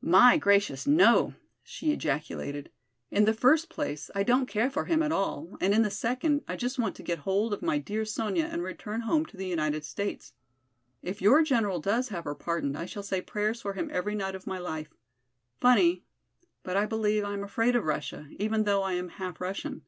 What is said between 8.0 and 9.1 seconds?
Sonya and return